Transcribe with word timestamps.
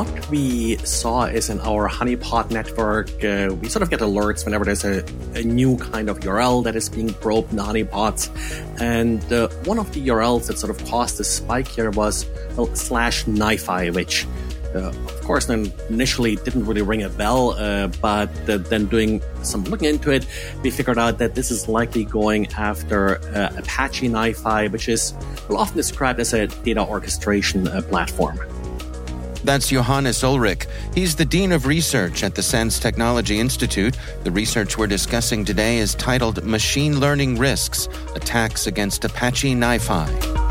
What 0.00 0.30
we 0.30 0.76
saw 0.78 1.24
is 1.24 1.50
in 1.50 1.60
our 1.60 1.86
honeypot 1.86 2.50
network, 2.50 3.08
uh, 3.22 3.54
we 3.60 3.68
sort 3.68 3.82
of 3.82 3.90
get 3.90 4.00
alerts 4.00 4.46
whenever 4.46 4.64
there's 4.64 4.82
a, 4.82 5.04
a, 5.34 5.42
new 5.42 5.76
kind 5.76 6.08
of 6.08 6.20
URL 6.20 6.64
that 6.64 6.74
is 6.74 6.88
being 6.88 7.12
probed 7.12 7.52
in 7.52 7.58
honeypots. 7.58 8.30
And 8.80 9.20
uh, 9.30 9.48
one 9.64 9.78
of 9.78 9.92
the 9.92 10.00
URLs 10.08 10.46
that 10.46 10.58
sort 10.58 10.70
of 10.70 10.82
caused 10.88 11.18
the 11.18 11.24
spike 11.24 11.68
here 11.68 11.90
was 11.90 12.24
well, 12.56 12.74
slash 12.74 13.26
NiFi, 13.26 13.94
which 13.94 14.26
uh, 14.74 14.88
of 14.88 15.20
course 15.20 15.44
then 15.44 15.70
initially 15.90 16.36
didn't 16.36 16.64
really 16.64 16.80
ring 16.80 17.02
a 17.02 17.10
bell, 17.10 17.50
uh, 17.50 17.88
but 18.00 18.30
uh, 18.48 18.56
then 18.56 18.86
doing 18.86 19.20
some 19.42 19.64
looking 19.64 19.90
into 19.90 20.10
it, 20.10 20.24
we 20.62 20.70
figured 20.70 20.96
out 20.96 21.18
that 21.18 21.34
this 21.34 21.50
is 21.50 21.68
likely 21.68 22.04
going 22.06 22.46
after 22.54 23.18
uh, 23.36 23.52
Apache 23.58 24.08
NiFi, 24.08 24.72
which 24.72 24.88
is 24.88 25.12
well, 25.50 25.58
often 25.58 25.76
described 25.76 26.20
as 26.20 26.32
a 26.32 26.46
data 26.46 26.82
orchestration 26.82 27.66
platform. 27.90 28.40
That's 29.44 29.68
Johannes 29.68 30.22
Ullrich. 30.22 30.66
He's 30.94 31.16
the 31.16 31.24
Dean 31.24 31.52
of 31.52 31.66
Research 31.66 32.22
at 32.22 32.34
the 32.34 32.42
SANS 32.42 32.78
Technology 32.78 33.40
Institute. 33.40 33.96
The 34.24 34.30
research 34.30 34.76
we're 34.76 34.86
discussing 34.86 35.44
today 35.44 35.78
is 35.78 35.94
titled 35.94 36.44
Machine 36.44 37.00
Learning 37.00 37.38
Risks 37.38 37.88
Attacks 38.14 38.66
Against 38.66 39.04
Apache 39.04 39.54
NiFi. 39.54 40.50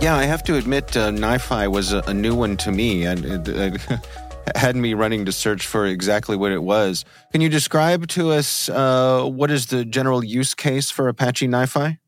Yeah, 0.00 0.16
I 0.16 0.24
have 0.24 0.44
to 0.44 0.56
admit, 0.56 0.96
uh, 0.96 1.10
NiFi 1.10 1.70
was 1.70 1.92
a, 1.92 2.02
a, 2.06 2.14
new 2.14 2.34
one 2.34 2.56
to 2.58 2.70
me. 2.70 3.04
And 3.04 3.24
it, 3.48 3.90
uh, 3.90 3.96
had 4.56 4.76
me 4.76 4.94
running 4.94 5.24
to 5.26 5.32
search 5.32 5.66
for 5.66 5.86
exactly 5.86 6.36
what 6.36 6.52
it 6.52 6.62
was. 6.62 7.04
Can 7.32 7.40
you 7.40 7.48
describe 7.48 8.06
to 8.08 8.32
us 8.32 8.68
uh, 8.68 9.24
what 9.24 9.50
is 9.50 9.66
the 9.66 9.84
general 9.84 10.24
use 10.24 10.54
case 10.54 10.90
for 10.90 11.08
Apache 11.08 11.48
NiFi? 11.48 11.98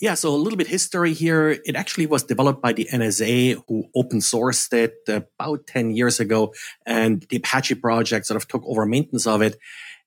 Yeah, 0.00 0.14
so 0.14 0.32
a 0.32 0.36
little 0.36 0.56
bit 0.56 0.68
history 0.68 1.12
here. 1.12 1.50
It 1.64 1.74
actually 1.74 2.06
was 2.06 2.22
developed 2.22 2.62
by 2.62 2.72
the 2.72 2.88
NSA, 2.92 3.62
who 3.66 3.88
open 3.96 4.20
sourced 4.20 4.72
it 4.72 4.94
about 5.08 5.66
10 5.66 5.90
years 5.90 6.20
ago, 6.20 6.54
and 6.86 7.26
the 7.30 7.36
Apache 7.36 7.74
project 7.76 8.26
sort 8.26 8.36
of 8.36 8.46
took 8.46 8.62
over 8.64 8.86
maintenance 8.86 9.26
of 9.26 9.42
it. 9.42 9.58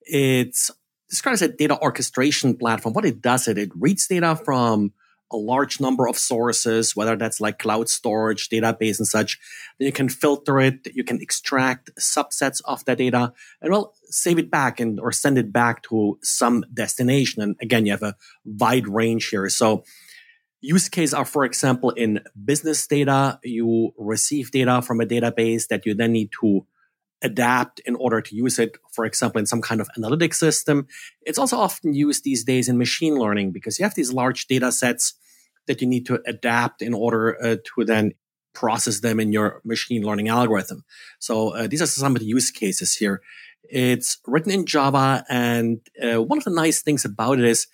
It's 0.04 0.72
described 1.10 1.36
as 1.36 1.42
a 1.42 1.50
data 1.50 1.78
orchestration 1.82 2.56
platform. 2.56 2.94
What 2.94 3.06
it 3.06 3.22
does, 3.22 3.50
it, 3.50 3.58
it 3.58 3.72
reads 3.76 4.08
data 4.08 4.38
from 4.38 4.94
a 5.32 5.38
large 5.38 5.80
number 5.80 6.08
of 6.08 6.18
sources, 6.18 6.96
whether 6.96 7.16
that's 7.16 7.40
like 7.40 7.60
cloud 7.60 7.90
storage, 7.90 8.50
database, 8.50 9.00
and 9.00 9.08
such. 9.08 9.40
Then 9.80 9.86
you 9.86 9.92
can 9.92 10.10
filter 10.10 10.60
it, 10.60 10.88
you 10.94 11.04
can 11.04 11.22
extract 11.22 11.92
subsets 12.00 12.62
of 12.66 12.84
that 12.86 12.98
data, 12.98 13.34
and 13.62 13.72
well, 13.72 13.94
save 14.06 14.40
it 14.40 14.52
back 14.52 14.80
and 14.80 15.00
or 15.00 15.12
send 15.12 15.38
it 15.38 15.52
back 15.52 15.84
to 15.84 16.20
some 16.22 16.66
destination. 16.74 17.42
And 17.42 17.56
again, 17.62 17.86
you 17.86 17.92
have 17.92 18.04
a 18.04 18.16
wide 18.46 18.88
range 18.88 19.30
here. 19.30 19.48
So 19.50 19.84
use 20.62 20.90
cases 20.90 21.14
are, 21.14 21.26
for 21.26 21.44
example, 21.44 21.90
in 21.92 22.22
business 22.46 22.86
data, 22.88 23.40
you 23.44 23.92
receive 23.98 24.52
data 24.52 24.82
from 24.82 25.02
a 25.02 25.06
database 25.06 25.68
that 25.68 25.86
you 25.86 25.94
then 25.94 26.12
need 26.12 26.30
to 26.42 26.66
adapt 27.24 27.80
in 27.82 27.96
order 27.96 28.22
to 28.22 28.36
use 28.36 28.60
it, 28.60 28.78
for 28.92 29.06
example, 29.06 29.40
in 29.40 29.46
some 29.46 29.62
kind 29.62 29.82
of 29.82 29.90
analytic 29.98 30.34
system. 30.34 30.88
It's 31.22 31.38
also 31.38 31.58
often 31.58 31.94
used 31.94 32.24
these 32.24 32.44
days 32.44 32.68
in 32.68 32.78
machine 32.78 33.16
learning 33.16 33.52
because 33.52 33.78
you 33.78 33.86
have 33.86 33.96
these 33.96 34.14
large 34.14 34.48
data 34.48 34.72
sets 34.72 35.14
that 35.68 35.82
you 35.82 35.88
need 35.88 36.06
to 36.08 36.20
adapt 36.26 36.82
in 36.82 36.94
order 36.94 37.38
uh, 37.44 37.58
to 37.76 37.86
then 37.86 38.14
process 38.54 39.00
them 39.00 39.20
in 39.20 39.32
your 39.32 39.62
machine 39.64 40.04
learning 40.04 40.28
algorithm. 40.28 40.84
So 41.20 41.50
uh, 41.50 41.68
these 41.68 41.82
are 41.82 41.88
some 41.88 42.16
of 42.16 42.20
the 42.20 42.26
use 42.26 42.52
cases 42.52 42.96
here. 42.96 43.22
It's 43.64 44.18
written 44.28 44.52
in 44.52 44.66
Java, 44.66 45.24
and 45.30 45.80
uh, 46.04 46.22
one 46.22 46.38
of 46.38 46.44
the 46.44 46.52
nice 46.52 46.82
things 46.82 47.06
about 47.06 47.40
it 47.40 47.46
is 47.46 47.68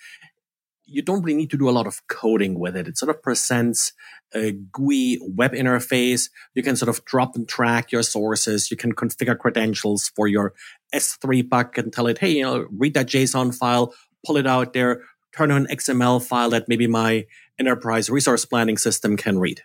you 0.88 1.02
don't 1.02 1.22
really 1.22 1.36
need 1.36 1.50
to 1.50 1.58
do 1.58 1.68
a 1.68 1.70
lot 1.70 1.86
of 1.86 2.00
coding 2.08 2.58
with 2.58 2.74
it. 2.74 2.88
It 2.88 2.96
sort 2.96 3.10
of 3.10 3.22
presents 3.22 3.92
a 4.34 4.52
GUI 4.52 5.18
web 5.22 5.52
interface. 5.52 6.30
You 6.54 6.62
can 6.62 6.76
sort 6.76 6.88
of 6.88 7.04
drop 7.04 7.36
and 7.36 7.46
track 7.46 7.92
your 7.92 8.02
sources. 8.02 8.70
You 8.70 8.76
can 8.76 8.94
configure 8.94 9.38
credentials 9.38 10.10
for 10.16 10.26
your 10.26 10.54
S3 10.94 11.48
bucket 11.48 11.84
and 11.84 11.92
tell 11.92 12.06
it, 12.06 12.18
hey, 12.18 12.30
you 12.30 12.42
know, 12.42 12.66
read 12.70 12.94
that 12.94 13.06
JSON 13.06 13.54
file, 13.54 13.94
pull 14.24 14.36
it 14.36 14.46
out 14.46 14.72
there, 14.72 15.02
turn 15.36 15.50
on 15.50 15.66
an 15.66 15.76
XML 15.76 16.24
file 16.24 16.50
that 16.50 16.68
maybe 16.68 16.86
my 16.86 17.26
enterprise 17.58 18.08
resource 18.08 18.44
planning 18.44 18.78
system 18.78 19.16
can 19.16 19.38
read. 19.38 19.62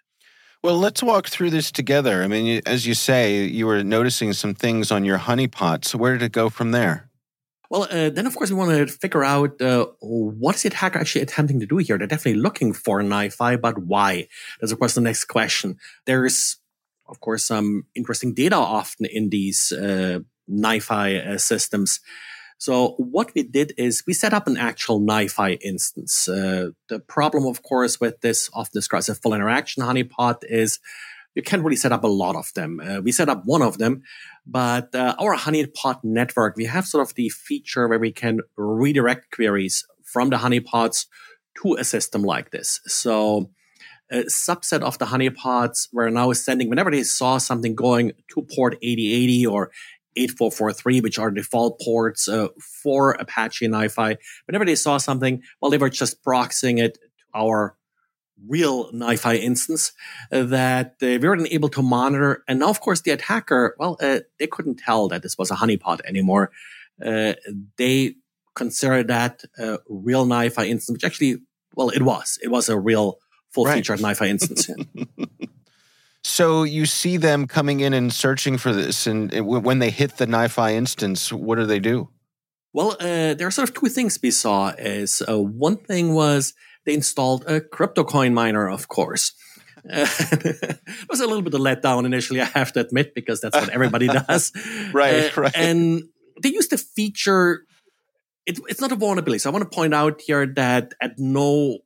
Well, 0.61 0.77
let's 0.77 1.03
walk 1.03 1.27
through 1.27 1.49
this 1.49 1.71
together. 1.71 2.23
I 2.23 2.27
mean, 2.27 2.61
as 2.65 2.85
you 2.85 2.93
say, 2.93 3.43
you 3.43 3.65
were 3.65 3.83
noticing 3.83 4.33
some 4.33 4.53
things 4.53 4.91
on 4.91 5.03
your 5.03 5.17
honeypot. 5.17 5.83
So 5.85 5.97
where 5.97 6.13
did 6.13 6.21
it 6.21 6.31
go 6.31 6.49
from 6.49 6.71
there? 6.71 7.09
Well, 7.73 7.87
uh, 7.89 8.11
then 8.11 8.27
of 8.27 8.35
course 8.35 8.51
we 8.51 8.55
want 8.55 8.69
to 8.69 8.85
figure 8.85 9.23
out 9.23 9.59
uh, 9.59 9.87
what 9.99 10.53
is 10.53 10.61
the 10.61 10.67
attacker 10.67 10.99
actually 10.99 11.23
attempting 11.23 11.59
to 11.59 11.65
do 11.65 11.77
here. 11.77 11.97
They're 11.97 12.05
definitely 12.05 12.39
looking 12.39 12.71
for 12.71 13.01
NiFi, 13.01 13.59
but 13.59 13.79
why? 13.79 14.27
That's 14.61 14.71
of 14.71 14.77
course 14.77 14.93
the 14.93 15.01
next 15.01 15.25
question. 15.25 15.77
There's 16.05 16.57
of 17.07 17.19
course 17.19 17.45
some 17.45 17.87
interesting 17.95 18.35
data 18.35 18.57
often 18.57 19.07
in 19.07 19.31
these 19.31 19.71
uh, 19.71 20.19
NiFi 20.47 21.27
uh, 21.27 21.37
systems. 21.39 21.99
So 22.59 22.89
what 22.99 23.31
we 23.33 23.41
did 23.41 23.73
is 23.75 24.03
we 24.05 24.13
set 24.13 24.35
up 24.35 24.45
an 24.45 24.55
actual 24.55 25.01
NiFi 25.01 25.57
instance. 25.63 26.27
Uh, 26.27 26.69
the 26.89 26.99
problem, 26.99 27.47
of 27.47 27.63
course, 27.63 27.99
with 27.99 28.21
this 28.21 28.51
often 28.53 28.77
described 28.77 29.09
as 29.09 29.09
a 29.09 29.15
full 29.15 29.33
interaction 29.33 29.81
honeypot 29.81 30.43
is 30.43 30.77
you 31.35 31.41
can't 31.41 31.63
really 31.63 31.75
set 31.75 31.91
up 31.91 32.03
a 32.03 32.07
lot 32.07 32.35
of 32.35 32.53
them. 32.53 32.79
Uh, 32.79 33.01
we 33.01 33.11
set 33.11 33.29
up 33.29 33.43
one 33.45 33.61
of 33.61 33.77
them, 33.79 34.03
but 34.45 34.93
uh, 34.93 35.15
our 35.19 35.35
honeypot 35.35 36.03
network, 36.03 36.55
we 36.55 36.65
have 36.65 36.85
sort 36.85 37.07
of 37.07 37.15
the 37.15 37.29
feature 37.29 37.87
where 37.87 37.99
we 37.99 38.11
can 38.11 38.41
redirect 38.57 39.31
queries 39.31 39.85
from 40.03 40.29
the 40.29 40.37
honeypots 40.37 41.05
to 41.61 41.75
a 41.75 41.83
system 41.83 42.23
like 42.23 42.51
this. 42.51 42.81
So 42.85 43.49
a 44.11 44.23
subset 44.23 44.81
of 44.81 44.97
the 44.97 45.05
honeypots 45.05 45.87
were 45.93 46.09
now 46.09 46.31
sending, 46.33 46.69
whenever 46.69 46.91
they 46.91 47.03
saw 47.03 47.37
something 47.37 47.73
going 47.75 48.11
to 48.33 48.41
port 48.41 48.75
8080 48.81 49.45
or 49.47 49.71
8443, 50.15 51.01
which 51.01 51.19
are 51.19 51.31
default 51.31 51.79
ports 51.81 52.27
uh, 52.27 52.49
for 52.83 53.13
Apache 53.13 53.65
and 53.65 53.73
NiFi, 53.73 54.17
whenever 54.45 54.65
they 54.65 54.75
saw 54.75 54.97
something, 54.97 55.41
well, 55.61 55.71
they 55.71 55.77
were 55.77 55.89
just 55.89 56.23
proxying 56.23 56.79
it 56.79 56.95
to 56.95 56.99
our 57.33 57.75
real 58.47 58.91
NiFi 58.91 59.39
instance 59.39 59.91
uh, 60.31 60.43
that 60.43 60.95
uh, 61.01 61.07
we 61.07 61.17
weren't 61.19 61.51
able 61.51 61.69
to 61.69 61.81
monitor. 61.81 62.43
And 62.47 62.59
now, 62.59 62.69
of 62.69 62.79
course, 62.81 63.01
the 63.01 63.11
attacker, 63.11 63.75
well, 63.79 63.97
uh, 64.01 64.19
they 64.39 64.47
couldn't 64.47 64.75
tell 64.75 65.07
that 65.09 65.23
this 65.23 65.37
was 65.37 65.51
a 65.51 65.55
honeypot 65.55 66.01
anymore. 66.05 66.51
Uh, 67.03 67.33
they 67.77 68.15
consider 68.55 69.03
that 69.03 69.43
a 69.57 69.79
real 69.87 70.25
NiFi 70.25 70.67
instance, 70.67 70.95
which 70.95 71.03
actually, 71.03 71.37
well, 71.75 71.89
it 71.89 72.03
was. 72.03 72.37
It 72.41 72.49
was 72.49 72.69
a 72.69 72.77
real 72.77 73.17
full 73.51 73.65
featured 73.65 74.01
right. 74.01 74.15
NiFi 74.15 74.27
instance. 74.27 74.69
so 76.23 76.63
you 76.63 76.85
see 76.85 77.17
them 77.17 77.47
coming 77.47 77.79
in 77.79 77.93
and 77.93 78.11
searching 78.11 78.57
for 78.57 78.73
this, 78.73 79.07
and 79.07 79.31
when 79.45 79.79
they 79.79 79.89
hit 79.89 80.17
the 80.17 80.25
NiFi 80.25 80.73
instance, 80.73 81.31
what 81.31 81.55
do 81.55 81.65
they 81.65 81.79
do? 81.79 82.09
Well, 82.73 82.97
uh, 82.99 83.35
there 83.35 83.45
are 83.45 83.51
sort 83.51 83.69
of 83.69 83.75
two 83.75 83.87
things 83.87 84.19
we 84.21 84.31
saw. 84.31 84.69
Is 84.69 85.21
uh, 85.27 85.39
one 85.39 85.77
thing 85.77 86.13
was 86.13 86.53
they 86.85 86.93
installed 86.93 87.45
a 87.47 87.61
crypto 87.61 88.03
coin 88.03 88.33
miner, 88.33 88.69
of 88.69 88.87
course. 88.87 89.33
it 89.85 90.79
was 91.09 91.19
a 91.19 91.27
little 91.27 91.41
bit 91.41 91.53
of 91.53 91.59
letdown 91.59 92.05
initially, 92.05 92.41
I 92.41 92.45
have 92.45 92.71
to 92.73 92.79
admit, 92.79 93.13
because 93.13 93.41
that's 93.41 93.55
what 93.55 93.69
everybody 93.69 94.07
does. 94.27 94.51
right, 94.93 95.37
uh, 95.37 95.41
right. 95.41 95.51
And 95.55 96.03
they 96.41 96.49
used 96.49 96.71
a 96.73 96.77
feature. 96.77 97.65
It, 98.45 98.59
it's 98.69 98.81
not 98.81 98.91
a 98.91 98.95
vulnerability. 98.95 99.39
So 99.39 99.49
I 99.49 99.53
want 99.53 99.69
to 99.69 99.75
point 99.75 99.93
out 99.93 100.21
here 100.21 100.45
that 100.55 100.93
at 101.01 101.17
no 101.17 101.79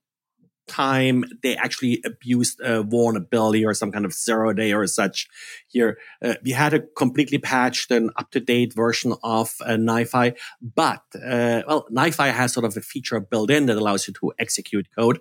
time 0.67 1.23
they 1.43 1.55
actually 1.55 2.01
abused 2.05 2.59
a 2.61 2.83
vulnerability 2.83 3.65
or 3.65 3.73
some 3.73 3.91
kind 3.91 4.05
of 4.05 4.13
zero 4.13 4.53
day 4.53 4.73
or 4.73 4.85
such 4.87 5.27
here. 5.67 5.97
Uh, 6.21 6.35
we 6.43 6.51
had 6.51 6.73
a 6.73 6.79
completely 6.79 7.37
patched 7.37 7.91
and 7.91 8.11
up 8.17 8.31
to 8.31 8.39
date 8.39 8.73
version 8.73 9.13
of 9.23 9.53
uh, 9.65 9.71
NiFi, 9.71 10.35
but, 10.61 11.03
uh, 11.15 11.63
well, 11.67 11.87
NiFi 11.91 12.31
has 12.31 12.53
sort 12.53 12.65
of 12.65 12.75
a 12.77 12.81
feature 12.81 13.19
built 13.19 13.49
in 13.49 13.65
that 13.67 13.77
allows 13.77 14.07
you 14.07 14.13
to 14.15 14.33
execute 14.39 14.87
code. 14.97 15.19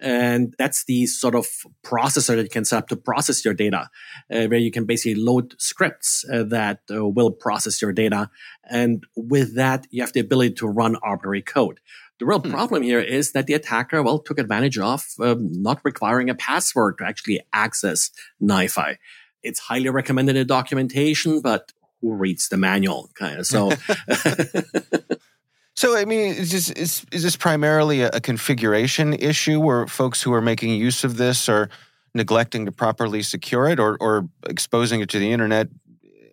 And 0.00 0.54
that's 0.58 0.84
the 0.84 1.06
sort 1.06 1.34
of 1.34 1.46
processor 1.84 2.36
that 2.36 2.42
you 2.42 2.48
can 2.48 2.64
set 2.64 2.78
up 2.78 2.88
to 2.88 2.96
process 2.96 3.44
your 3.44 3.54
data, 3.54 3.90
uh, 4.32 4.46
where 4.46 4.56
you 4.56 4.70
can 4.70 4.84
basically 4.84 5.20
load 5.20 5.54
scripts 5.58 6.24
uh, 6.32 6.44
that 6.44 6.80
uh, 6.90 7.06
will 7.06 7.30
process 7.30 7.82
your 7.82 7.92
data. 7.92 8.30
And 8.68 9.04
with 9.16 9.56
that, 9.56 9.86
you 9.90 10.02
have 10.02 10.12
the 10.12 10.20
ability 10.20 10.54
to 10.54 10.68
run 10.68 10.96
arbitrary 10.96 11.42
code. 11.42 11.80
The 12.18 12.26
real 12.26 12.40
hmm. 12.40 12.50
problem 12.50 12.82
here 12.82 13.00
is 13.00 13.32
that 13.32 13.46
the 13.46 13.54
attacker, 13.54 14.02
well, 14.02 14.18
took 14.18 14.38
advantage 14.38 14.78
of 14.78 15.04
um, 15.20 15.50
not 15.62 15.80
requiring 15.84 16.30
a 16.30 16.34
password 16.34 16.98
to 16.98 17.04
actually 17.04 17.40
access 17.52 18.10
NiFi. 18.42 18.96
It's 19.42 19.60
highly 19.60 19.88
recommended 19.88 20.36
in 20.36 20.46
documentation, 20.46 21.40
but 21.40 21.72
who 22.00 22.14
reads 22.14 22.48
the 22.48 22.56
manual? 22.56 23.10
Kind 23.14 23.40
of. 23.40 23.46
So 23.46 23.70
So, 25.78 25.96
I 25.96 26.06
mean, 26.06 26.34
is 26.34 26.50
this, 26.50 26.70
is, 26.70 27.06
is 27.12 27.22
this 27.22 27.36
primarily 27.36 28.02
a, 28.02 28.20
configuration 28.20 29.14
issue 29.14 29.60
where 29.60 29.86
folks 29.86 30.20
who 30.20 30.34
are 30.34 30.40
making 30.40 30.70
use 30.70 31.04
of 31.04 31.18
this 31.18 31.48
are 31.48 31.68
neglecting 32.16 32.66
to 32.66 32.72
properly 32.72 33.22
secure 33.22 33.68
it 33.68 33.78
or, 33.78 33.96
or 34.00 34.28
exposing 34.48 35.00
it 35.00 35.08
to 35.10 35.20
the 35.20 35.30
internet 35.30 35.68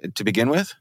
eh, 0.01 0.07
to 0.15 0.24
begin 0.24 0.50
with? 0.50 0.74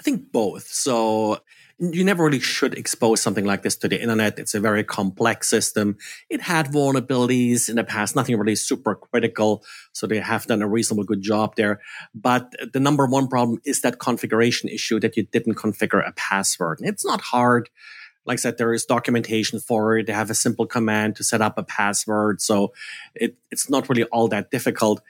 I 0.00 0.02
think 0.02 0.32
both. 0.32 0.68
So, 0.68 1.40
you 1.78 2.02
never 2.02 2.24
really 2.24 2.40
should 2.40 2.78
expose 2.78 3.20
something 3.20 3.44
like 3.44 3.62
this 3.62 3.76
to 3.76 3.88
the 3.88 4.00
internet. 4.00 4.38
It's 4.38 4.54
a 4.54 4.60
very 4.60 4.84
complex 4.84 5.46
system. 5.46 5.98
It 6.30 6.40
had 6.40 6.68
vulnerabilities 6.68 7.68
in 7.68 7.76
the 7.76 7.84
past, 7.84 8.16
nothing 8.16 8.38
really 8.38 8.56
super 8.56 8.94
critical. 8.94 9.62
So 9.92 10.06
they 10.06 10.18
have 10.18 10.46
done 10.46 10.62
a 10.62 10.66
reasonable 10.66 11.04
good 11.04 11.20
job 11.20 11.56
there. 11.56 11.80
But 12.14 12.54
the 12.72 12.80
number 12.80 13.06
one 13.06 13.28
problem 13.28 13.60
is 13.66 13.82
that 13.82 14.00
configuration 14.00 14.70
issue 14.70 14.98
that 15.00 15.16
you 15.16 15.24
didn't 15.24 15.56
configure 15.56 16.08
a 16.08 16.12
password. 16.12 16.78
It's 16.82 17.04
not 17.04 17.20
hard 17.20 17.68
like 18.28 18.34
I 18.34 18.36
said, 18.36 18.58
there 18.58 18.74
is 18.74 18.84
documentation 18.84 19.58
for 19.58 19.96
it. 19.96 20.06
They 20.06 20.12
have 20.12 20.30
a 20.30 20.34
simple 20.34 20.66
command 20.66 21.16
to 21.16 21.24
set 21.24 21.40
up 21.40 21.56
a 21.56 21.62
password. 21.62 22.42
So 22.42 22.74
it, 23.14 23.36
it's 23.50 23.70
not 23.70 23.88
really 23.88 24.04
all 24.04 24.28
that 24.28 24.50
difficult. 24.50 25.00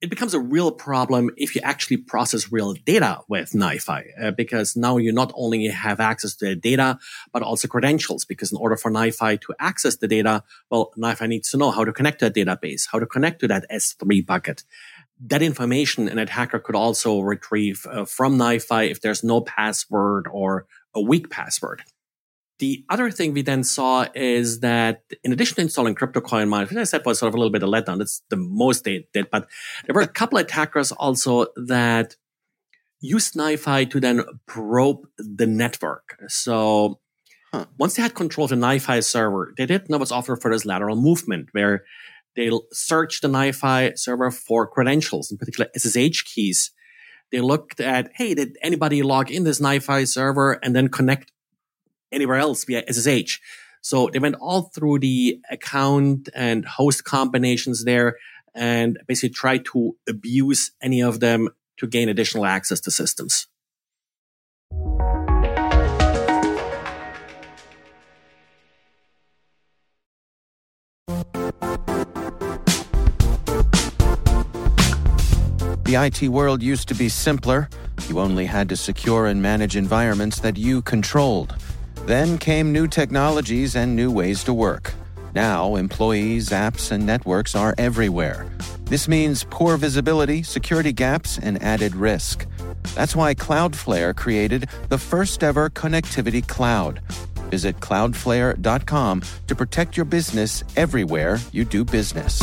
It 0.00 0.10
becomes 0.10 0.32
a 0.32 0.40
real 0.40 0.70
problem 0.70 1.30
if 1.36 1.54
you 1.54 1.60
actually 1.64 1.96
process 1.96 2.50
real 2.50 2.74
data 2.74 3.20
with 3.28 3.50
NiFi, 3.50 4.02
uh, 4.20 4.30
because 4.30 4.76
now 4.76 4.96
you 4.96 5.12
not 5.12 5.32
only 5.34 5.66
have 5.66 6.00
access 6.00 6.34
to 6.36 6.46
the 6.46 6.56
data, 6.56 6.98
but 7.32 7.42
also 7.42 7.66
credentials. 7.68 8.24
Because 8.24 8.52
in 8.52 8.58
order 8.58 8.76
for 8.76 8.90
NiFi 8.90 9.40
to 9.40 9.54
access 9.58 9.96
the 9.96 10.08
data, 10.08 10.44
well, 10.70 10.92
NiFi 10.96 11.28
needs 11.28 11.50
to 11.50 11.56
know 11.56 11.72
how 11.72 11.84
to 11.84 11.92
connect 11.92 12.20
to 12.20 12.30
that 12.30 12.34
database, 12.34 12.88
how 12.90 13.00
to 13.00 13.06
connect 13.06 13.40
to 13.40 13.48
that 13.48 13.68
S3 13.70 14.24
bucket 14.24 14.62
that 15.24 15.40
information 15.40 16.08
an 16.08 16.18
attacker 16.18 16.58
could 16.58 16.74
also 16.74 17.20
retrieve 17.20 17.86
uh, 17.88 18.04
from 18.04 18.36
NiFi 18.36 18.90
if 18.90 19.00
there's 19.00 19.22
no 19.22 19.40
password 19.40 20.26
or 20.28 20.66
a 20.96 21.00
weak 21.00 21.30
password. 21.30 21.82
The 22.62 22.84
other 22.88 23.10
thing 23.10 23.32
we 23.32 23.42
then 23.42 23.64
saw 23.64 24.06
is 24.14 24.60
that 24.60 25.02
in 25.24 25.32
addition 25.32 25.56
to 25.56 25.62
installing 25.62 25.96
CryptoCoin 25.96 26.48
mine, 26.48 26.68
which 26.68 26.76
I 26.76 26.84
said 26.84 27.04
was 27.04 27.18
sort 27.18 27.30
of 27.30 27.34
a 27.34 27.36
little 27.36 27.50
bit 27.50 27.64
of 27.64 27.70
letdown, 27.70 27.98
that's 27.98 28.22
the 28.28 28.36
most 28.36 28.84
they 28.84 29.08
did, 29.12 29.32
but 29.32 29.48
there 29.84 29.94
were 29.94 30.00
a 30.02 30.06
couple 30.06 30.38
of 30.38 30.44
attackers 30.44 30.92
also 30.92 31.46
that 31.56 32.14
used 33.00 33.34
NiFi 33.34 33.90
to 33.90 33.98
then 33.98 34.22
probe 34.46 35.08
the 35.16 35.48
network. 35.48 36.16
So 36.28 37.00
huh. 37.52 37.64
once 37.78 37.96
they 37.96 38.02
had 38.04 38.14
control 38.14 38.44
of 38.44 38.50
the 38.50 38.54
NiFi 38.54 39.02
server, 39.02 39.52
they 39.58 39.66
did 39.66 39.90
know 39.90 39.98
what's 39.98 40.12
offered 40.12 40.40
for 40.40 40.52
this 40.52 40.64
lateral 40.64 40.94
movement 40.94 41.48
where 41.50 41.82
they 42.36 42.48
searched 42.70 43.22
the 43.22 43.28
NiFi 43.28 43.98
server 43.98 44.30
for 44.30 44.68
credentials, 44.68 45.32
in 45.32 45.36
particular 45.36 45.68
SSH 45.76 46.22
keys. 46.32 46.70
They 47.32 47.40
looked 47.40 47.80
at, 47.80 48.12
hey, 48.14 48.34
did 48.34 48.56
anybody 48.62 49.02
log 49.02 49.32
in 49.32 49.42
this 49.42 49.58
NiFi 49.58 50.06
server 50.06 50.60
and 50.62 50.76
then 50.76 50.86
connect 50.86 51.31
anywhere 52.12 52.36
else 52.36 52.64
via 52.64 52.84
SSH. 52.90 53.40
So 53.80 54.08
they 54.12 54.20
went 54.20 54.36
all 54.36 54.70
through 54.74 55.00
the 55.00 55.40
account 55.50 56.28
and 56.34 56.64
host 56.64 57.04
combinations 57.04 57.84
there 57.84 58.16
and 58.54 58.98
basically 59.08 59.30
tried 59.30 59.64
to 59.72 59.96
abuse 60.08 60.72
any 60.80 61.02
of 61.02 61.20
them 61.20 61.48
to 61.78 61.86
gain 61.86 62.08
additional 62.08 62.46
access 62.46 62.80
to 62.80 62.90
systems. 62.90 63.48
The 75.92 76.02
IT 76.06 76.28
world 76.28 76.62
used 76.62 76.88
to 76.88 76.94
be 76.94 77.10
simpler. 77.10 77.68
You 78.08 78.18
only 78.18 78.46
had 78.46 78.70
to 78.70 78.76
secure 78.78 79.26
and 79.26 79.42
manage 79.42 79.76
environments 79.76 80.40
that 80.40 80.56
you 80.56 80.80
controlled. 80.80 81.54
Then 82.06 82.36
came 82.38 82.72
new 82.72 82.88
technologies 82.88 83.76
and 83.76 83.94
new 83.94 84.10
ways 84.10 84.42
to 84.44 84.52
work. 84.52 84.92
Now, 85.34 85.76
employees, 85.76 86.50
apps, 86.50 86.90
and 86.90 87.06
networks 87.06 87.54
are 87.54 87.74
everywhere. 87.78 88.50
This 88.86 89.06
means 89.06 89.46
poor 89.48 89.76
visibility, 89.76 90.42
security 90.42 90.92
gaps, 90.92 91.38
and 91.38 91.62
added 91.62 91.94
risk. 91.94 92.46
That's 92.94 93.14
why 93.14 93.34
Cloudflare 93.34 94.14
created 94.16 94.68
the 94.88 94.98
first 94.98 95.44
ever 95.44 95.70
connectivity 95.70 96.46
cloud. 96.46 97.00
Visit 97.50 97.78
cloudflare.com 97.80 99.22
to 99.46 99.54
protect 99.54 99.96
your 99.96 100.04
business 100.04 100.64
everywhere 100.76 101.38
you 101.52 101.64
do 101.64 101.84
business. 101.84 102.40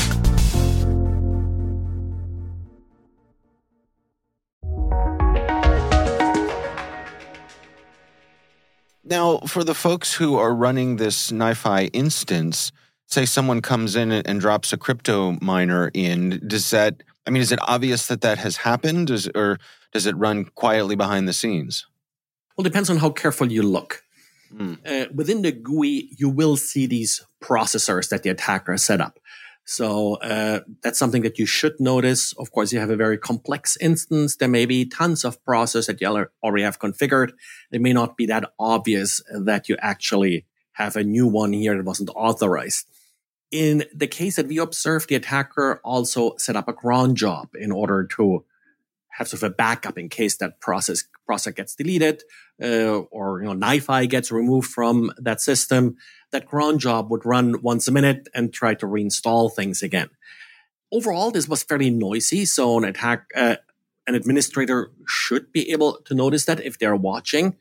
Now, 9.09 9.39
for 9.39 9.63
the 9.63 9.73
folks 9.73 10.13
who 10.13 10.37
are 10.37 10.53
running 10.53 10.97
this 10.97 11.31
NiFi 11.31 11.89
instance, 11.93 12.71
say 13.07 13.25
someone 13.25 13.59
comes 13.59 13.95
in 13.95 14.11
and 14.11 14.39
drops 14.39 14.71
a 14.71 14.77
crypto 14.77 15.35
miner 15.41 15.89
in, 15.95 16.39
does 16.45 16.69
that, 16.69 17.01
I 17.25 17.31
mean, 17.31 17.41
is 17.41 17.51
it 17.51 17.59
obvious 17.63 18.05
that 18.05 18.21
that 18.21 18.37
has 18.37 18.57
happened 18.57 19.09
or 19.33 19.57
does 19.91 20.05
it 20.05 20.15
run 20.15 20.45
quietly 20.45 20.95
behind 20.95 21.27
the 21.27 21.33
scenes? 21.33 21.87
Well, 22.55 22.67
it 22.67 22.69
depends 22.69 22.91
on 22.91 22.97
how 22.97 23.09
careful 23.09 23.51
you 23.51 23.63
look. 23.63 24.03
Mm. 24.53 24.77
Uh, 24.85 25.07
within 25.13 25.41
the 25.41 25.53
GUI, 25.53 26.09
you 26.15 26.29
will 26.29 26.55
see 26.55 26.85
these 26.85 27.25
processors 27.41 28.09
that 28.09 28.21
the 28.21 28.29
attacker 28.29 28.77
set 28.77 29.01
up. 29.01 29.19
So 29.69 30.15
uh, 30.15 30.61
that's 30.81 30.97
something 30.97 31.21
that 31.21 31.37
you 31.37 31.45
should 31.45 31.79
notice. 31.79 32.33
Of 32.39 32.51
course, 32.51 32.73
you 32.73 32.79
have 32.79 32.89
a 32.89 32.95
very 32.95 33.19
complex 33.19 33.77
instance. 33.77 34.35
There 34.35 34.47
may 34.47 34.65
be 34.65 34.83
tons 34.83 35.23
of 35.23 35.45
process 35.45 35.85
that 35.85 36.01
you 36.01 36.25
already 36.43 36.63
have 36.63 36.79
configured. 36.79 37.33
It 37.71 37.79
may 37.79 37.93
not 37.93 38.17
be 38.17 38.25
that 38.25 38.51
obvious 38.57 39.21
that 39.31 39.69
you 39.69 39.77
actually 39.79 40.47
have 40.71 40.95
a 40.95 41.03
new 41.03 41.27
one 41.27 41.53
here 41.53 41.77
that 41.77 41.85
wasn't 41.85 42.09
authorized. 42.15 42.87
In 43.51 43.83
the 43.93 44.07
case 44.07 44.37
that 44.37 44.47
we 44.47 44.57
observed, 44.57 45.07
the 45.07 45.13
attacker 45.13 45.79
also 45.83 46.35
set 46.37 46.55
up 46.55 46.67
a 46.67 46.73
cron 46.73 47.13
job 47.13 47.49
in 47.53 47.71
order 47.71 48.05
to 48.17 48.45
have 49.09 49.27
sort 49.27 49.43
of 49.43 49.51
a 49.51 49.55
backup 49.55 49.99
in 49.99 50.09
case 50.09 50.35
that 50.37 50.59
process 50.59 51.03
process 51.27 51.53
gets 51.53 51.75
deleted 51.75 52.23
uh, 52.61 52.99
or 53.11 53.41
you 53.41 53.53
know 53.53 53.55
NiFi 53.55 54.09
gets 54.09 54.31
removed 54.31 54.69
from 54.69 55.11
that 55.17 55.41
system 55.41 55.95
that 56.31 56.47
cron 56.47 56.79
job 56.79 57.09
would 57.09 57.25
run 57.25 57.61
once 57.61 57.87
a 57.87 57.91
minute 57.91 58.27
and 58.33 58.53
try 58.53 58.73
to 58.75 58.85
reinstall 58.85 59.53
things 59.53 59.81
again. 59.81 60.09
Overall, 60.91 61.31
this 61.31 61.47
was 61.47 61.63
fairly 61.63 61.89
noisy, 61.89 62.45
so 62.45 62.77
an 62.77 62.83
attack, 62.83 63.25
uh, 63.35 63.57
an 64.07 64.15
administrator 64.15 64.91
should 65.07 65.51
be 65.51 65.69
able 65.71 65.99
to 66.05 66.15
notice 66.15 66.45
that 66.45 66.59
if 66.61 66.79
they're 66.79 66.95
watching. 66.95 67.55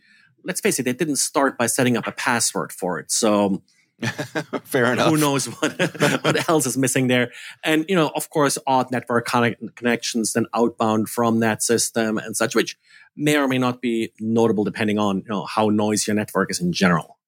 Let's 0.45 0.61
face 0.61 0.79
it, 0.79 0.85
they 0.85 0.93
didn't 0.93 1.17
start 1.17 1.59
by 1.59 1.67
setting 1.67 1.97
up 1.97 2.07
a 2.07 2.13
password 2.13 2.73
for 2.73 2.99
it, 2.99 3.11
so. 3.11 3.63
Fair 4.63 4.93
enough. 4.93 5.09
Who 5.09 5.17
knows 5.17 5.47
what 5.47 5.77
what 6.23 6.49
else 6.49 6.67
is 6.67 6.79
missing 6.79 7.09
there? 7.09 7.33
And 7.65 7.85
you 7.89 7.97
know, 7.97 8.13
of 8.15 8.31
course, 8.31 8.57
odd 8.65 8.93
network 8.93 9.27
connect- 9.27 9.75
connections 9.75 10.35
then 10.35 10.47
outbound 10.55 11.09
from 11.09 11.41
that 11.41 11.65
system 11.65 12.17
and 12.17 12.37
such, 12.37 12.55
which 12.55 12.79
may 13.17 13.37
or 13.37 13.49
may 13.49 13.59
not 13.59 13.81
be 13.81 14.13
notable 14.21 14.65
depending 14.65 14.99
on 14.99 15.19
you 15.19 15.29
know 15.29 15.45
how 15.45 15.69
noisy 15.69 16.11
your 16.11 16.17
network 16.17 16.51
is 16.51 16.61
in 16.61 16.73
general. 16.73 17.19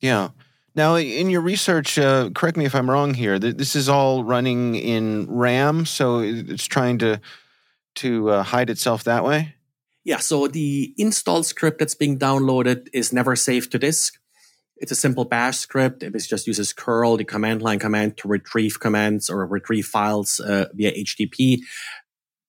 Yeah. 0.00 0.30
Now, 0.74 0.94
in 0.94 1.28
your 1.28 1.40
research, 1.40 1.98
uh, 1.98 2.30
correct 2.34 2.56
me 2.56 2.64
if 2.64 2.74
I'm 2.74 2.88
wrong 2.88 3.14
here. 3.14 3.38
This 3.38 3.74
is 3.74 3.88
all 3.88 4.22
running 4.22 4.76
in 4.76 5.26
RAM, 5.28 5.86
so 5.86 6.20
it's 6.20 6.66
trying 6.66 6.98
to 6.98 7.20
to 7.96 8.30
uh, 8.30 8.42
hide 8.44 8.70
itself 8.70 9.02
that 9.04 9.24
way. 9.24 9.54
Yeah. 10.04 10.18
So 10.18 10.46
the 10.46 10.94
install 10.96 11.42
script 11.42 11.80
that's 11.80 11.94
being 11.94 12.18
downloaded 12.18 12.88
is 12.92 13.12
never 13.12 13.34
saved 13.34 13.72
to 13.72 13.78
disk. 13.78 14.14
It's 14.76 14.92
a 14.92 14.94
simple 14.94 15.24
bash 15.24 15.58
script. 15.58 16.02
It 16.02 16.16
just 16.16 16.46
uses 16.46 16.72
curl, 16.72 17.16
the 17.16 17.24
command 17.24 17.62
line 17.62 17.80
command, 17.80 18.16
to 18.18 18.28
retrieve 18.28 18.78
commands 18.78 19.28
or 19.28 19.44
retrieve 19.46 19.86
files 19.86 20.38
uh, 20.40 20.66
via 20.72 20.92
HTTP, 20.92 21.58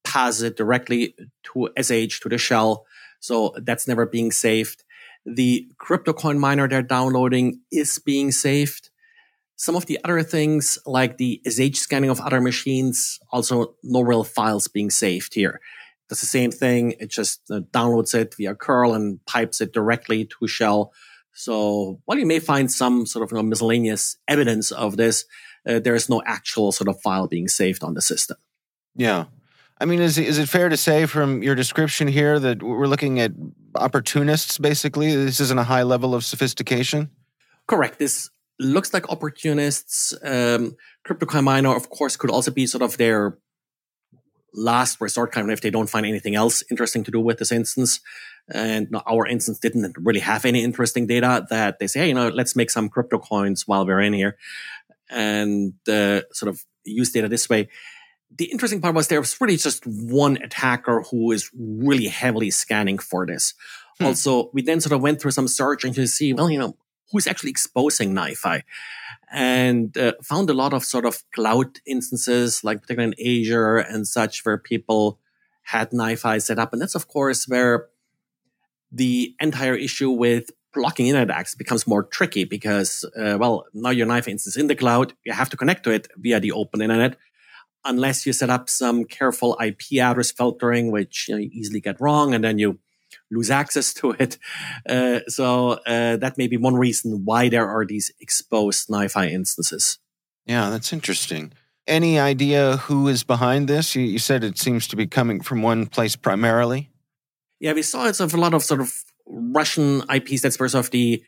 pass 0.09 0.41
it 0.41 0.57
directly 0.57 1.15
to 1.43 1.69
SH 1.77 2.19
to 2.21 2.29
the 2.29 2.37
shell. 2.37 2.85
So 3.19 3.53
that's 3.57 3.87
never 3.87 4.05
being 4.05 4.31
saved. 4.31 4.83
The 5.25 5.69
crypto 5.77 6.13
coin 6.13 6.39
miner 6.39 6.67
they're 6.67 6.81
downloading 6.81 7.61
is 7.71 7.99
being 7.99 8.31
saved. 8.31 8.89
Some 9.55 9.75
of 9.75 9.85
the 9.85 9.99
other 10.03 10.23
things, 10.23 10.79
like 10.85 11.17
the 11.17 11.41
SH 11.45 11.77
scanning 11.77 12.09
of 12.09 12.21
other 12.21 12.41
machines, 12.41 13.19
also 13.31 13.75
no 13.83 14.01
real 14.01 14.23
files 14.23 14.67
being 14.67 14.89
saved 14.89 15.33
here. 15.33 15.59
Does 16.07 16.21
the 16.21 16.25
same 16.25 16.49
thing. 16.49 16.95
It 16.99 17.11
just 17.11 17.41
uh, 17.51 17.59
downloads 17.71 18.15
it 18.15 18.33
via 18.35 18.55
curl 18.55 18.95
and 18.95 19.23
pipes 19.25 19.61
it 19.61 19.73
directly 19.73 20.25
to 20.25 20.47
shell. 20.47 20.91
So 21.33 22.01
while 22.05 22.17
you 22.17 22.25
may 22.25 22.39
find 22.39 22.71
some 22.71 23.05
sort 23.05 23.23
of 23.23 23.31
you 23.31 23.37
know, 23.37 23.43
miscellaneous 23.43 24.17
evidence 24.27 24.71
of 24.71 24.97
this, 24.97 25.25
uh, 25.67 25.79
there 25.79 25.93
is 25.93 26.09
no 26.09 26.23
actual 26.25 26.71
sort 26.71 26.87
of 26.87 26.99
file 27.01 27.27
being 27.27 27.47
saved 27.47 27.83
on 27.83 27.93
the 27.93 28.01
system. 28.01 28.37
Yeah. 28.95 29.25
I 29.79 29.85
mean, 29.85 30.01
is 30.01 30.17
is 30.17 30.37
it 30.37 30.49
fair 30.49 30.67
to 30.67 30.75
say 30.77 31.05
from 31.05 31.41
your 31.41 31.55
description 31.55 32.07
here 32.07 32.37
that 32.39 32.61
we're 32.61 32.87
looking 32.87 33.19
at 33.19 33.31
opportunists? 33.75 34.57
Basically, 34.57 35.15
this 35.15 35.39
isn't 35.39 35.57
a 35.57 35.63
high 35.63 35.83
level 35.83 36.13
of 36.13 36.25
sophistication. 36.25 37.09
Correct. 37.65 37.97
This 37.97 38.29
looks 38.59 38.93
like 38.93 39.09
opportunists. 39.09 40.13
Um, 40.21 40.75
CryptoCoin 41.07 41.43
miner, 41.43 41.73
of 41.75 41.89
course, 41.89 42.17
could 42.17 42.29
also 42.29 42.51
be 42.51 42.67
sort 42.67 42.81
of 42.81 42.97
their 42.97 43.37
last 44.53 44.99
resort, 44.99 45.31
kind 45.31 45.47
of 45.47 45.53
if 45.53 45.61
they 45.61 45.69
don't 45.69 45.89
find 45.89 46.05
anything 46.05 46.35
else 46.35 46.61
interesting 46.69 47.03
to 47.05 47.11
do 47.11 47.21
with 47.21 47.37
this 47.37 47.51
instance. 47.51 48.01
And 48.51 48.93
our 49.07 49.27
instance 49.27 49.59
didn't 49.59 49.95
really 49.97 50.19
have 50.19 50.43
any 50.43 50.63
interesting 50.63 51.07
data 51.07 51.45
that 51.51 51.79
they 51.79 51.87
say, 51.87 52.01
hey, 52.01 52.07
you 52.09 52.15
know, 52.15 52.29
let's 52.29 52.55
make 52.55 52.71
some 52.71 52.89
crypto 52.89 53.19
coins 53.19 53.67
while 53.67 53.85
we're 53.85 54.01
in 54.01 54.13
here 54.13 54.37
and 55.09 55.73
uh, 55.87 56.21
sort 56.33 56.49
of 56.49 56.65
use 56.83 57.11
data 57.11 57.27
this 57.27 57.47
way 57.47 57.69
the 58.37 58.45
interesting 58.45 58.81
part 58.81 58.95
was 58.95 59.07
there 59.07 59.19
was 59.19 59.39
really 59.41 59.57
just 59.57 59.85
one 59.85 60.37
attacker 60.37 61.01
who 61.09 61.31
is 61.31 61.49
really 61.57 62.07
heavily 62.07 62.51
scanning 62.51 62.97
for 62.97 63.25
this. 63.25 63.53
Hmm. 63.99 64.07
Also, 64.07 64.49
we 64.53 64.61
then 64.61 64.81
sort 64.81 64.93
of 64.93 65.01
went 65.01 65.21
through 65.21 65.31
some 65.31 65.47
search 65.47 65.83
and 65.83 65.93
to 65.95 66.07
see, 66.07 66.33
well, 66.33 66.49
you 66.49 66.59
know, 66.59 66.77
who's 67.11 67.27
actually 67.27 67.49
exposing 67.49 68.13
NiFi 68.13 68.61
and 69.31 69.97
uh, 69.97 70.13
found 70.23 70.49
a 70.49 70.53
lot 70.53 70.73
of 70.73 70.83
sort 70.85 71.05
of 71.05 71.23
cloud 71.33 71.79
instances, 71.85 72.63
like 72.63 72.81
particularly 72.81 73.15
in 73.17 73.41
Azure 73.41 73.77
and 73.77 74.07
such, 74.07 74.45
where 74.45 74.57
people 74.57 75.19
had 75.63 75.91
NiFi 75.91 76.41
set 76.41 76.59
up. 76.59 76.71
And 76.71 76.81
that's, 76.81 76.95
of 76.95 77.07
course, 77.07 77.47
where 77.47 77.87
the 78.91 79.35
entire 79.39 79.75
issue 79.75 80.09
with 80.09 80.51
blocking 80.73 81.07
internet 81.07 81.35
access 81.35 81.55
becomes 81.55 81.87
more 81.87 82.03
tricky 82.03 82.43
because, 82.43 83.03
uh, 83.17 83.37
well, 83.39 83.65
now 83.73 83.89
your 83.89 84.07
NiFi 84.07 84.29
instance 84.29 84.55
in 84.55 84.67
the 84.67 84.75
cloud, 84.75 85.13
you 85.25 85.33
have 85.33 85.49
to 85.49 85.57
connect 85.57 85.83
to 85.83 85.91
it 85.91 86.07
via 86.17 86.39
the 86.39 86.51
open 86.51 86.81
internet 86.81 87.17
unless 87.85 88.25
you 88.25 88.33
set 88.33 88.49
up 88.49 88.69
some 88.69 89.05
careful 89.05 89.57
IP 89.63 89.99
address 90.01 90.31
filtering, 90.31 90.91
which 90.91 91.27
you, 91.27 91.35
know, 91.35 91.39
you 91.39 91.49
easily 91.51 91.79
get 91.79 91.99
wrong, 91.99 92.33
and 92.33 92.43
then 92.43 92.59
you 92.59 92.79
lose 93.31 93.49
access 93.49 93.93
to 93.93 94.11
it. 94.11 94.37
Uh, 94.87 95.19
so 95.27 95.71
uh, 95.85 96.17
that 96.17 96.37
may 96.37 96.47
be 96.47 96.57
one 96.57 96.75
reason 96.75 97.23
why 97.25 97.49
there 97.49 97.67
are 97.67 97.85
these 97.85 98.11
exposed 98.19 98.87
NiFi 98.89 99.31
instances. 99.31 99.99
Yeah, 100.45 100.69
that's 100.69 100.91
interesting. 100.93 101.53
Any 101.87 102.19
idea 102.19 102.77
who 102.77 103.07
is 103.07 103.23
behind 103.23 103.67
this? 103.67 103.95
You, 103.95 104.03
you 104.03 104.19
said 104.19 104.43
it 104.43 104.57
seems 104.57 104.87
to 104.87 104.95
be 104.95 105.07
coming 105.07 105.41
from 105.41 105.61
one 105.61 105.87
place 105.87 106.15
primarily. 106.15 106.91
Yeah, 107.59 107.73
we 107.73 107.81
saw 107.81 108.07
it's 108.07 108.19
of 108.19 108.33
a 108.33 108.37
lot 108.37 108.53
of 108.53 108.63
sort 108.63 108.81
of 108.81 108.93
Russian 109.25 110.03
IPs. 110.09 110.41
That's 110.41 110.59
where 110.59 110.69
sort 110.69 110.85
of 110.85 110.91
the 110.91 111.23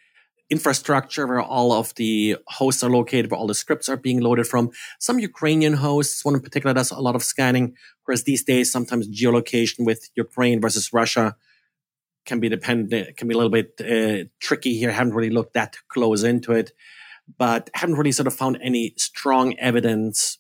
infrastructure 0.51 1.25
where 1.25 1.41
all 1.41 1.71
of 1.71 1.95
the 1.95 2.35
hosts 2.47 2.83
are 2.83 2.89
located, 2.89 3.31
where 3.31 3.39
all 3.39 3.47
the 3.47 3.55
scripts 3.55 3.87
are 3.87 3.95
being 3.95 4.19
loaded 4.19 4.45
from. 4.45 4.69
Some 4.99 5.17
Ukrainian 5.17 5.73
hosts, 5.73 6.25
one 6.25 6.35
in 6.35 6.41
particular, 6.41 6.73
does 6.73 6.91
a 6.91 6.99
lot 6.99 7.15
of 7.15 7.23
scanning, 7.23 7.73
whereas 8.03 8.25
these 8.25 8.43
days 8.43 8.69
sometimes 8.69 9.07
geolocation 9.07 9.85
with 9.85 10.09
Ukraine 10.15 10.59
versus 10.59 10.91
Russia 10.91 11.37
can 12.25 12.41
be 12.41 12.49
dependent, 12.49 13.15
can 13.17 13.27
be 13.29 13.33
a 13.33 13.37
little 13.37 13.49
bit 13.49 13.69
uh, 13.79 14.27
tricky 14.39 14.77
here. 14.77 14.91
haven't 14.91 15.13
really 15.13 15.29
looked 15.29 15.53
that 15.53 15.77
close 15.87 16.21
into 16.23 16.51
it, 16.51 16.71
but 17.37 17.69
haven't 17.73 17.95
really 17.95 18.11
sort 18.11 18.27
of 18.27 18.35
found 18.35 18.59
any 18.61 18.93
strong 18.97 19.57
evidence 19.57 20.37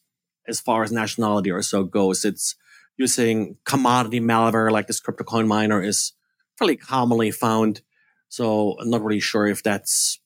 as 0.47 0.59
far 0.59 0.83
as 0.83 0.91
nationality 0.91 1.49
or 1.49 1.61
so 1.61 1.83
goes. 1.83 2.25
It's 2.25 2.55
using 2.97 3.55
commodity 3.65 4.19
malware 4.19 4.71
like 4.71 4.87
this 4.87 4.99
crypto 4.99 5.23
coin 5.23 5.47
miner 5.47 5.81
is 5.81 6.11
fairly 6.57 6.75
commonly 6.75 7.31
found 7.31 7.81
so 8.31 8.77
I'm 8.79 8.89
not 8.89 9.03
really 9.03 9.19
sure 9.19 9.45
if 9.45 9.61
that's 9.61 10.21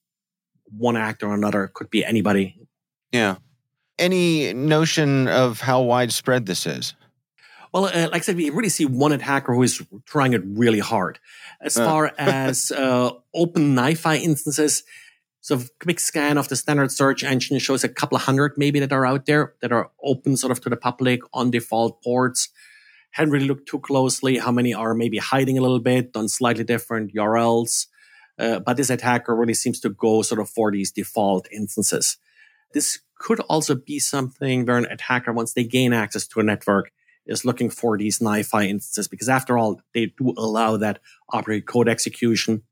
one 0.65 0.95
act 0.95 1.23
or 1.23 1.33
another. 1.33 1.71
Could 1.73 1.89
be 1.89 2.05
anybody. 2.05 2.55
Yeah. 3.11 3.37
Any 3.97 4.53
notion 4.53 5.27
of 5.27 5.59
how 5.59 5.81
widespread 5.81 6.45
this 6.45 6.67
is? 6.67 6.93
Well, 7.73 7.85
uh, 7.85 8.09
like 8.11 8.21
I 8.21 8.25
said, 8.25 8.35
we 8.35 8.51
really 8.51 8.69
see 8.69 8.85
one 8.85 9.11
attacker 9.11 9.55
who 9.55 9.63
is 9.63 9.81
trying 10.05 10.33
it 10.33 10.43
really 10.45 10.79
hard. 10.79 11.17
As 11.61 11.77
uh. 11.77 11.85
far 11.85 12.13
as 12.19 12.71
uh, 12.71 13.09
open 13.33 13.75
NiFi 13.75 14.21
instances, 14.21 14.83
so 15.41 15.55
a 15.55 15.63
quick 15.83 15.99
scan 15.99 16.37
of 16.37 16.47
the 16.47 16.55
standard 16.55 16.91
search 16.91 17.23
engine 17.23 17.57
shows 17.57 17.83
a 17.83 17.89
couple 17.89 18.17
of 18.17 18.21
hundred 18.21 18.53
maybe 18.55 18.79
that 18.79 18.93
are 18.93 19.05
out 19.05 19.25
there 19.25 19.55
that 19.61 19.71
are 19.71 19.89
open 20.03 20.37
sort 20.37 20.51
of 20.51 20.61
to 20.61 20.69
the 20.69 20.77
public 20.77 21.21
on 21.33 21.49
default 21.49 22.03
ports. 22.03 22.49
Hadn't 23.11 23.31
really 23.31 23.47
looked 23.47 23.67
too 23.67 23.79
closely 23.79 24.37
how 24.37 24.51
many 24.51 24.75
are 24.75 24.93
maybe 24.93 25.17
hiding 25.17 25.57
a 25.57 25.61
little 25.61 25.79
bit 25.79 26.11
on 26.15 26.29
slightly 26.29 26.63
different 26.63 27.15
URLs. 27.15 27.87
Uh, 28.37 28.59
but 28.59 28.77
this 28.77 28.89
attacker 28.89 29.35
really 29.35 29.53
seems 29.53 29.79
to 29.79 29.89
go 29.89 30.21
sort 30.21 30.41
of 30.41 30.49
for 30.49 30.71
these 30.71 30.91
default 30.91 31.47
instances. 31.51 32.17
This 32.73 32.99
could 33.17 33.39
also 33.41 33.75
be 33.75 33.99
something 33.99 34.65
where 34.65 34.77
an 34.77 34.85
attacker, 34.85 35.31
once 35.31 35.53
they 35.53 35.63
gain 35.63 35.93
access 35.93 36.27
to 36.27 36.39
a 36.39 36.43
network, 36.43 36.91
is 37.25 37.45
looking 37.45 37.69
for 37.69 37.97
these 37.97 38.19
NiFi 38.19 38.67
instances 38.67 39.07
because 39.07 39.29
after 39.29 39.57
all, 39.57 39.81
they 39.93 40.07
do 40.17 40.33
allow 40.37 40.77
that 40.77 40.99
operator 41.29 41.65
code 41.65 41.89
execution. 41.89 42.63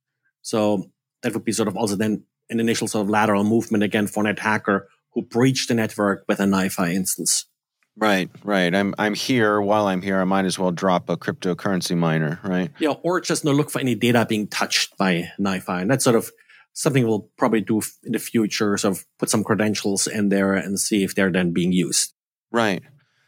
So 0.42 0.92
that 1.22 1.34
would 1.34 1.46
be 1.46 1.54
sort 1.54 1.70
of 1.70 1.78
also 1.78 1.96
then 1.96 2.26
an 2.50 2.60
initial 2.60 2.88
sort 2.88 3.06
of 3.06 3.10
lateral 3.10 3.44
movement 3.44 3.84
again 3.84 4.08
for 4.08 4.20
an 4.20 4.28
attacker 4.28 4.90
who 5.14 5.22
breached 5.22 5.70
the 5.70 5.74
network 5.74 6.26
with 6.28 6.40
a 6.40 6.44
NiFi 6.44 6.94
instance. 6.94 7.46
Right, 7.96 8.30
right. 8.44 8.74
I'm 8.74 8.96
I'm 8.98 9.14
here. 9.14 9.62
While 9.62 9.88
I'm 9.88 10.02
here, 10.02 10.20
I 10.20 10.24
might 10.24 10.46
as 10.46 10.58
well 10.58 10.72
drop 10.72 11.10
a 11.10 11.18
cryptocurrency 11.18 11.96
miner, 11.96 12.40
right? 12.44 12.72
Yeah, 12.80 12.94
or 13.04 13.22
just 13.22 13.46
not 13.46 13.56
look 13.56 13.70
for 13.70 13.80
any 13.80 13.94
data 13.94 14.26
being 14.28 14.48
touched 14.48 14.98
by 14.98 15.32
NiFi. 15.40 15.82
And 15.82 15.92
that's 15.92 16.04
sort 16.04 16.16
of 16.16 16.32
something 16.74 17.06
we'll 17.06 17.30
probably 17.38 17.62
do 17.62 17.82
in 18.04 18.14
the 18.14 18.20
future. 18.20 18.76
Sort 18.78 18.98
of 18.98 19.06
put 19.20 19.30
some 19.30 19.44
credentials 19.44 20.08
in 20.08 20.30
there 20.30 20.54
and 20.54 20.80
see 20.80 21.04
if 21.04 21.14
they're 21.14 21.32
then 21.32 21.54
being 21.54 21.72
used. 21.72 22.14
Right. 22.52 22.82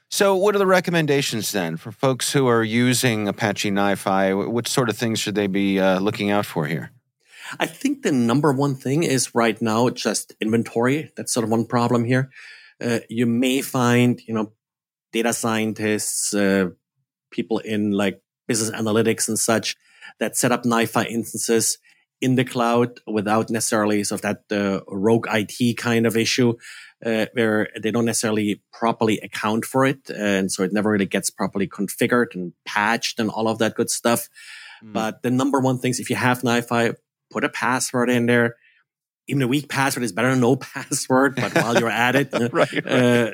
So, 0.09 0.35
what 0.35 0.55
are 0.55 0.59
the 0.59 0.65
recommendations 0.65 1.51
then 1.51 1.77
for 1.77 1.91
folks 1.91 2.33
who 2.33 2.47
are 2.47 2.63
using 2.63 3.27
Apache 3.27 3.69
NiFi? 3.69 4.49
What 4.49 4.67
sort 4.67 4.89
of 4.89 4.97
things 4.97 5.19
should 5.19 5.35
they 5.35 5.47
be 5.47 5.79
uh, 5.79 5.99
looking 5.99 6.31
out 6.31 6.45
for 6.45 6.65
here? 6.65 6.91
I 7.59 7.67
think 7.67 8.01
the 8.01 8.11
number 8.11 8.51
one 8.51 8.75
thing 8.75 9.03
is 9.03 9.35
right 9.35 9.61
now 9.61 9.89
just 9.89 10.33
inventory. 10.41 11.11
That's 11.15 11.31
sort 11.31 11.43
of 11.43 11.51
one 11.51 11.65
problem 11.65 12.05
here. 12.05 12.31
Uh, 12.81 12.99
you 13.09 13.25
may 13.25 13.61
find, 13.61 14.19
you 14.27 14.33
know, 14.33 14.51
data 15.15 15.31
scientists, 15.31 16.33
uh, 16.33 16.69
people 17.31 17.59
in 17.59 17.91
like 17.91 18.21
business 18.49 18.69
analytics 18.71 19.29
and 19.29 19.39
such 19.39 19.77
that 20.19 20.35
set 20.35 20.51
up 20.51 20.63
NiFi 20.63 21.07
instances 21.09 21.77
in 22.19 22.35
the 22.35 22.43
cloud 22.43 22.99
without 23.07 23.49
necessarily 23.49 24.03
sort 24.03 24.19
of 24.19 24.23
that 24.23 24.41
uh, 24.51 24.81
rogue 24.89 25.27
IT 25.31 25.77
kind 25.77 26.05
of 26.05 26.17
issue, 26.17 26.53
uh, 27.05 27.27
where 27.31 27.69
they 27.81 27.91
don't 27.91 28.03
necessarily 28.03 28.61
properly 28.73 29.17
account 29.19 29.63
for 29.63 29.85
it. 29.85 30.09
And 30.09 30.51
so 30.51 30.63
it 30.63 30.73
never 30.73 30.91
really 30.91 31.05
gets 31.05 31.29
properly 31.29 31.67
configured 31.67 32.35
and 32.35 32.51
patched 32.65 33.17
and 33.17 33.29
all 33.29 33.47
of 33.47 33.59
that 33.59 33.75
good 33.75 33.89
stuff. 33.89 34.27
Mm. 34.83 34.93
But 34.93 35.23
the 35.23 35.31
number 35.31 35.61
one 35.61 35.79
things, 35.79 36.01
if 36.01 36.09
you 36.09 36.17
have 36.17 36.41
NiFi, 36.41 36.95
put 37.31 37.45
a 37.45 37.49
password 37.49 38.09
in 38.09 38.25
there 38.25 38.55
even 39.27 39.41
a 39.41 39.47
weak 39.47 39.69
password 39.69 40.03
is 40.03 40.11
better 40.11 40.29
than 40.29 40.39
no 40.39 40.55
password. 40.73 41.35
But 41.35 41.55
while 41.55 41.79
you're 41.79 41.89
at 41.89 42.15
it, 42.15 42.29
right, 42.51 42.87
uh, 42.87 43.31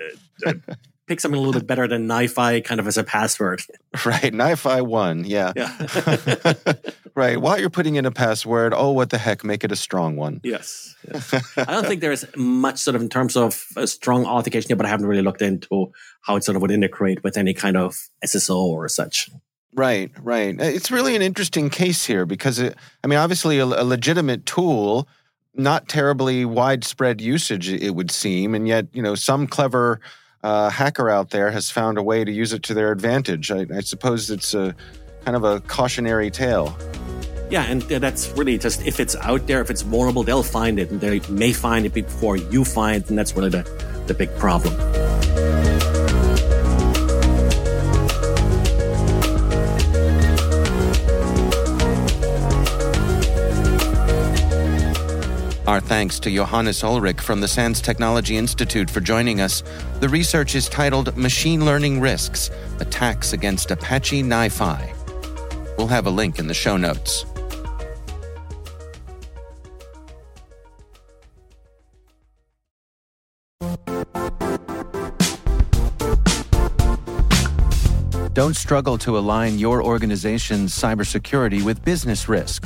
pick 1.12 1.20
something 1.20 1.38
a 1.38 1.44
little 1.44 1.60
bit 1.60 1.68
better 1.68 1.90
than 1.90 2.08
NiFi 2.08 2.64
kind 2.64 2.80
of 2.80 2.88
as 2.88 2.98
a 2.98 3.04
password. 3.04 3.62
Right. 4.06 4.32
NiFi 4.32 4.88
one. 4.88 5.26
Yeah. 5.26 5.52
yeah. 5.54 6.54
right. 7.16 7.40
While 7.40 7.60
you're 7.60 7.70
putting 7.70 7.98
in 7.98 8.06
a 8.06 8.12
password, 8.12 8.74
oh, 8.74 8.92
what 8.92 9.10
the 9.10 9.18
heck, 9.18 9.44
make 9.44 9.66
it 9.66 9.72
a 9.74 9.76
strong 9.76 10.16
one. 10.16 10.40
Yes. 10.46 10.96
yes. 11.06 11.34
I 11.58 11.66
don't 11.66 11.86
think 11.86 12.00
there's 12.00 12.24
much 12.38 12.80
sort 12.80 12.96
of 12.96 13.02
in 13.02 13.10
terms 13.10 13.36
of 13.36 13.66
a 13.76 13.86
strong 13.86 14.26
authentication 14.26 14.70
here, 14.70 14.78
but 14.78 14.86
I 14.86 14.90
haven't 14.90 15.08
really 15.08 15.22
looked 15.22 15.42
into 15.42 15.92
how 16.22 16.38
it 16.38 16.46
sort 16.46 16.56
of 16.56 16.62
would 16.62 16.72
integrate 16.72 17.22
with 17.22 17.36
any 17.36 17.54
kind 17.54 17.76
of 17.76 17.98
SSO 18.26 18.56
or 18.56 18.88
such. 18.88 19.30
Right, 19.76 20.10
right. 20.22 20.60
Uh, 20.60 20.64
it's 20.64 20.90
really 20.90 21.18
an 21.18 21.22
interesting 21.22 21.70
case 21.70 22.06
here 22.06 22.26
because, 22.26 22.60
it, 22.60 22.78
I 23.04 23.08
mean, 23.08 23.20
obviously 23.20 23.60
a, 23.60 23.66
a 23.66 23.84
legitimate 23.84 24.46
tool 24.46 25.06
not 25.54 25.90
terribly 25.90 26.46
widespread 26.46 27.20
usage, 27.20 27.70
it 27.70 27.94
would 27.94 28.10
seem, 28.10 28.56
and 28.56 28.70
yet 28.70 28.88
you 28.94 29.02
know 29.02 29.16
some 29.16 29.48
clever 29.48 30.00
uh, 30.44 30.70
hacker 30.70 31.10
out 31.10 31.30
there 31.30 31.52
has 31.52 31.70
found 31.70 31.98
a 31.98 32.04
way 32.04 32.24
to 32.24 32.32
use 32.32 32.54
it 32.54 32.64
to 32.64 32.74
their 32.74 32.92
advantage. 32.92 33.52
I, 33.52 33.66
I 33.76 33.82
suppose 33.82 34.30
it's 34.30 34.54
a 34.54 34.76
kind 35.26 35.36
of 35.36 35.44
a 35.44 35.60
cautionary 35.62 36.32
tale. 36.32 36.76
Yeah, 37.50 37.64
and 37.64 37.82
that's 37.82 38.30
really 38.30 38.58
just 38.58 38.86
if 38.88 39.00
it's 39.00 39.16
out 39.18 39.46
there, 39.46 39.62
if 39.62 39.70
it's 39.70 39.82
vulnerable, 39.82 40.24
they'll 40.24 40.42
find 40.42 40.80
it, 40.80 40.90
and 40.90 41.02
they 41.02 41.20
may 41.28 41.52
find 41.52 41.86
it 41.86 41.94
before 41.94 42.38
you 42.38 42.64
find 42.64 43.08
and 43.10 43.18
that's 43.18 43.36
really 43.36 43.50
the, 43.50 43.64
the 44.08 44.14
big 44.14 44.34
problem. 44.38 44.74
Our 55.72 55.80
thanks 55.80 56.20
to 56.20 56.30
Johannes 56.30 56.82
Ullrich 56.82 57.22
from 57.22 57.40
the 57.40 57.48
SANS 57.48 57.80
Technology 57.80 58.36
Institute 58.36 58.90
for 58.90 59.00
joining 59.00 59.40
us. 59.40 59.64
The 60.02 60.10
research 60.10 60.54
is 60.54 60.68
titled 60.68 61.16
Machine 61.16 61.64
Learning 61.64 62.02
Risks 62.02 62.52
Attacks 62.82 63.32
Against 63.32 63.72
Apache 63.72 64.22
NiFi. 64.22 65.78
We'll 65.78 65.88
have 65.88 66.08
a 66.08 66.10
link 66.10 66.40
in 66.40 66.48
the 66.48 66.54
show 66.54 66.76
notes. 66.76 67.24
Don't 78.34 78.58
struggle 78.58 78.98
to 78.98 79.18
align 79.18 79.58
your 79.58 79.82
organization's 79.82 80.78
cybersecurity 80.78 81.64
with 81.64 81.82
business 81.86 82.28
risk 82.28 82.66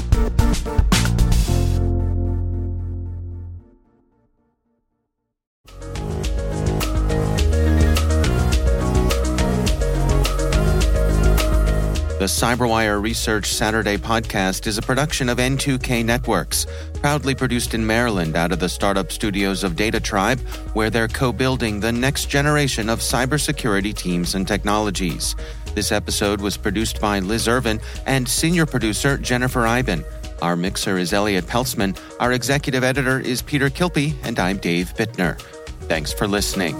The 12.21 12.27
CyberWire 12.27 13.01
Research 13.01 13.47
Saturday 13.47 13.97
podcast 13.97 14.67
is 14.67 14.77
a 14.77 14.81
production 14.83 15.27
of 15.27 15.39
N2K 15.39 16.05
Networks, 16.05 16.67
proudly 16.93 17.33
produced 17.33 17.73
in 17.73 17.83
Maryland 17.83 18.35
out 18.35 18.51
of 18.51 18.59
the 18.59 18.69
startup 18.69 19.11
studios 19.11 19.63
of 19.63 19.73
DataTribe, 19.73 20.39
where 20.75 20.91
they're 20.91 21.07
co 21.07 21.31
building 21.33 21.79
the 21.79 21.91
next 21.91 22.29
generation 22.29 22.89
of 22.89 22.99
cybersecurity 22.99 23.95
teams 23.95 24.35
and 24.35 24.47
technologies. 24.47 25.35
This 25.73 25.91
episode 25.91 26.41
was 26.41 26.57
produced 26.57 27.01
by 27.01 27.17
Liz 27.17 27.47
Irvin 27.47 27.81
and 28.05 28.29
senior 28.29 28.67
producer 28.67 29.17
Jennifer 29.17 29.65
Eiben. 29.65 30.05
Our 30.43 30.55
mixer 30.55 30.99
is 30.99 31.13
Elliot 31.13 31.47
Peltzman. 31.47 31.99
Our 32.19 32.33
executive 32.33 32.83
editor 32.83 33.19
is 33.19 33.41
Peter 33.41 33.71
Kilpe, 33.71 34.13
and 34.23 34.37
I'm 34.37 34.57
Dave 34.57 34.93
Bittner. 34.93 35.41
Thanks 35.87 36.13
for 36.13 36.27
listening. 36.27 36.79